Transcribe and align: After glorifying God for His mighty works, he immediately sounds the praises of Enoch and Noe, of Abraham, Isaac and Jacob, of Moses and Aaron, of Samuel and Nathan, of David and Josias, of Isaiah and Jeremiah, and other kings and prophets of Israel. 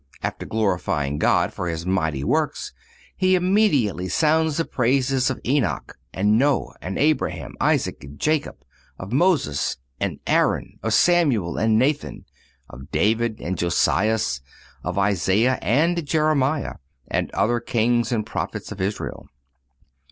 After 0.23 0.47
glorifying 0.47 1.19
God 1.19 1.53
for 1.53 1.67
His 1.67 1.85
mighty 1.85 2.23
works, 2.23 2.73
he 3.15 3.35
immediately 3.35 4.09
sounds 4.09 4.57
the 4.57 4.65
praises 4.65 5.29
of 5.29 5.39
Enoch 5.45 5.95
and 6.11 6.39
Noe, 6.39 6.73
of 6.81 6.97
Abraham, 6.97 7.53
Isaac 7.61 8.03
and 8.03 8.17
Jacob, 8.19 8.55
of 8.97 9.11
Moses 9.13 9.77
and 9.99 10.19
Aaron, 10.25 10.79
of 10.81 10.95
Samuel 10.95 11.55
and 11.55 11.77
Nathan, 11.77 12.25
of 12.67 12.89
David 12.89 13.39
and 13.41 13.59
Josias, 13.59 14.41
of 14.83 14.97
Isaiah 14.97 15.59
and 15.61 16.03
Jeremiah, 16.03 16.77
and 17.07 17.29
other 17.33 17.59
kings 17.59 18.11
and 18.11 18.25
prophets 18.25 18.71
of 18.71 18.81
Israel. 18.81 19.27